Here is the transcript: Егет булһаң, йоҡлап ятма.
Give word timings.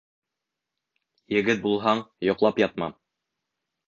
Егет 1.35 1.61
булһаң, 1.65 2.01
йоҡлап 2.29 2.63
ятма. 2.63 2.89